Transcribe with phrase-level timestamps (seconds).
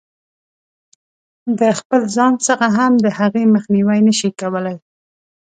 [1.59, 4.77] د خپل ځان څخه هم د هغې مخنیوی نه شي کولای.